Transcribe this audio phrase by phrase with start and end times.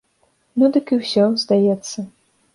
[0.61, 2.09] Ну дык і ўсё, здаецца.